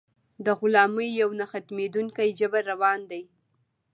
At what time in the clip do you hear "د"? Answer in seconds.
0.45-0.47